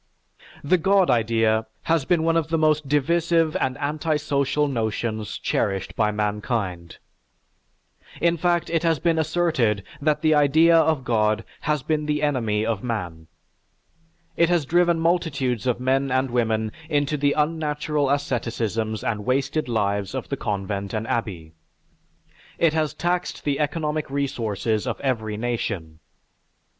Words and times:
The 0.63 0.79
God 0.79 1.11
idea 1.11 1.67
has 1.83 2.05
been 2.05 2.23
one 2.23 2.35
of 2.35 2.47
the 2.47 2.57
most 2.57 2.87
divisive 2.87 3.55
and 3.57 3.77
anti 3.77 4.15
social 4.15 4.67
notions 4.67 5.37
cherished 5.37 5.95
by 5.95 6.09
mankind. 6.09 6.97
In 8.19 8.35
fact 8.35 8.71
it 8.71 8.81
has 8.81 8.97
been 8.97 9.19
asserted 9.19 9.83
that 10.01 10.23
the 10.23 10.33
idea 10.33 10.75
of 10.75 11.03
God 11.03 11.43
has 11.69 11.83
been 11.83 12.07
the 12.07 12.23
enemy 12.23 12.65
of 12.65 12.83
man. 12.83 13.27
It 14.35 14.49
has 14.49 14.65
driven 14.65 14.99
multitudes 14.99 15.67
of 15.67 15.79
men 15.79 16.09
and 16.09 16.31
women 16.31 16.71
into 16.89 17.15
the 17.15 17.33
unnatural 17.33 18.07
asceticisms 18.09 19.03
and 19.07 19.23
wasted 19.23 19.69
lives 19.69 20.15
of 20.15 20.29
the 20.29 20.35
convent 20.37 20.95
and 20.95 21.05
abbey. 21.05 21.51
It 22.57 22.73
has 22.73 22.95
taxed 22.95 23.43
the 23.43 23.59
economic 23.59 24.09
resources 24.09 24.87
of 24.87 24.99
every 25.01 25.37
nation. 25.37 25.99